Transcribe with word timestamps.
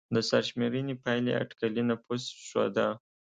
د 0.15 0.17
سرشمېرنې 0.29 0.95
پایلې 1.03 1.31
اټکلي 1.41 1.83
نفوس 1.89 2.23
ښوده. 2.47 2.87